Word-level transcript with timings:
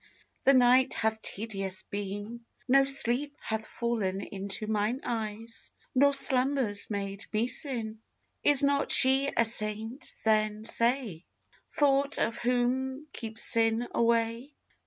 The 0.45 0.55
night 0.55 0.95
hath 0.95 1.21
tedious 1.21 1.83
been; 1.83 2.43
No 2.67 2.85
sleep 2.85 3.35
hath 3.39 3.67
fallen 3.67 4.19
into 4.19 4.65
mine 4.65 5.01
eyes, 5.03 5.71
Nor 5.93 6.15
slumbers 6.15 6.89
made 6.89 7.23
me 7.31 7.45
sin. 7.47 8.01
Is 8.43 8.63
not 8.63 8.89
she 8.91 9.31
a 9.37 9.45
saint, 9.45 10.15
then, 10.25 10.63
say! 10.63 11.25
Thought 11.69 12.17
of 12.17 12.39
whom 12.39 13.09
keeps 13.13 13.43
sin 13.43 13.87
away? 13.93 14.55